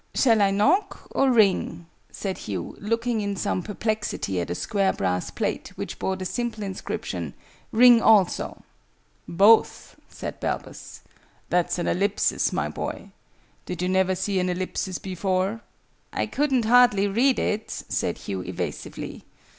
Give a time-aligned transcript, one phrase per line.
[0.15, 5.29] "Shall I knock, or ring?" said Hugh, looking in some perplexity at a square brass
[5.29, 7.35] plate which bore the simple inscription
[7.71, 8.63] "RING ALSO."
[9.27, 11.01] "Both," said Balbus.
[11.51, 13.11] "That's an Ellipsis, my boy.
[13.67, 15.61] Did you never see an Ellipsis before?"
[16.11, 19.23] "I couldn't hardly read it," said Hugh, evasively.